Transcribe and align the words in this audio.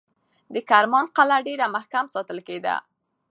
د 0.53 0.55
کرمان 0.69 1.05
قلعه 1.15 1.45
ډېر 1.47 1.59
محکم 1.75 2.05
ساتل 2.13 2.39
کېده. 2.47 2.75